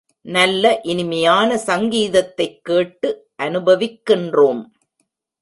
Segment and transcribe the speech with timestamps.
[0.27, 3.29] நல்ல இனிமையான சங்கீதத்தைக் கேட்டு
[3.43, 4.65] அநுபவிக்கின்றோம்.